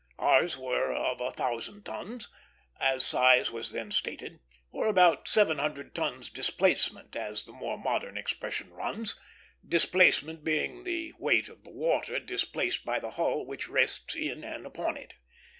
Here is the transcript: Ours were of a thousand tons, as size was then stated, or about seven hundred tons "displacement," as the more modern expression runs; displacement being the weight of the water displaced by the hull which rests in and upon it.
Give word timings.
Ours 0.17 0.57
were 0.57 0.91
of 0.91 1.21
a 1.21 1.29
thousand 1.31 1.83
tons, 1.83 2.27
as 2.79 3.05
size 3.05 3.51
was 3.51 3.69
then 3.71 3.91
stated, 3.91 4.39
or 4.71 4.87
about 4.87 5.27
seven 5.27 5.59
hundred 5.59 5.93
tons 5.93 6.31
"displacement," 6.31 7.15
as 7.15 7.43
the 7.43 7.51
more 7.51 7.77
modern 7.77 8.17
expression 8.17 8.73
runs; 8.73 9.15
displacement 9.63 10.43
being 10.43 10.85
the 10.85 11.13
weight 11.19 11.49
of 11.49 11.63
the 11.63 11.69
water 11.69 12.17
displaced 12.17 12.83
by 12.83 12.97
the 12.97 13.11
hull 13.11 13.45
which 13.45 13.69
rests 13.69 14.15
in 14.15 14.43
and 14.43 14.65
upon 14.65 14.97
it. 14.97 15.13